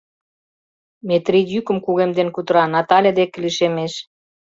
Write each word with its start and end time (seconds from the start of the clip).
—Метрий 1.07 1.45
йӱкым 1.51 1.77
кугемден 1.85 2.29
кутыра, 2.35 2.63
Натале 2.73 3.11
деке 3.19 3.37
лишемеш. 3.43 3.93